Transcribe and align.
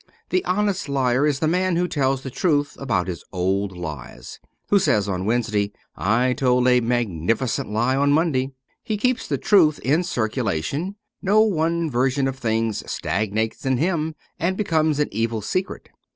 The 0.31 0.43
honest 0.45 0.89
liar 0.89 1.27
is 1.27 1.37
the 1.41 1.47
man 1.47 1.75
who 1.75 1.87
tells 1.87 2.23
the 2.23 2.31
truth 2.31 2.75
about 2.79 3.05
his 3.07 3.23
old 3.31 3.77
lies; 3.77 4.39
who 4.71 4.79
says 4.79 5.07
on 5.07 5.25
Wednesday, 5.27 5.73
* 5.85 5.95
I 5.95 6.33
told 6.33 6.67
a 6.67 6.79
magnificent 6.81 7.69
lie 7.69 7.95
on 7.95 8.11
Monday.' 8.11 8.49
He 8.81 8.97
keeps 8.97 9.27
the 9.27 9.37
truth 9.37 9.77
in 9.83 10.01
circulation; 10.01 10.95
no 11.21 11.41
one 11.41 11.87
version 11.91 12.27
of 12.27 12.39
things 12.39 12.81
stagnates 12.91 13.63
in 13.63 13.77
him 13.77 14.15
and 14.39 14.57
becomes 14.57 14.97
an 14.97 15.09
evil 15.11 15.43
secret. 15.43 15.89